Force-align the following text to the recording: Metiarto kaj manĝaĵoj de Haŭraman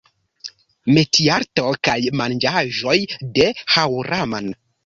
Metiarto 0.95 1.67
kaj 1.89 1.97
manĝaĵoj 2.23 2.99
de 3.37 3.53
Haŭraman 3.75 4.55